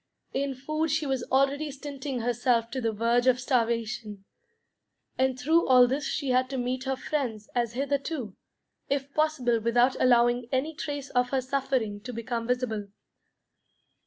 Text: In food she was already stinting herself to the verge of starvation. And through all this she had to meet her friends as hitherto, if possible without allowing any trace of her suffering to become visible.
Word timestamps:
In 0.33 0.55
food 0.55 0.89
she 0.89 1.05
was 1.05 1.21
already 1.25 1.69
stinting 1.69 2.21
herself 2.21 2.71
to 2.71 2.81
the 2.81 2.91
verge 2.91 3.27
of 3.27 3.39
starvation. 3.39 4.25
And 5.15 5.37
through 5.39 5.67
all 5.67 5.85
this 5.85 6.05
she 6.07 6.29
had 6.31 6.49
to 6.49 6.57
meet 6.57 6.85
her 6.85 6.95
friends 6.95 7.49
as 7.53 7.73
hitherto, 7.73 8.35
if 8.89 9.13
possible 9.13 9.59
without 9.59 9.95
allowing 10.01 10.49
any 10.51 10.73
trace 10.73 11.11
of 11.11 11.29
her 11.29 11.39
suffering 11.39 11.99
to 12.01 12.13
become 12.13 12.47
visible. 12.47 12.87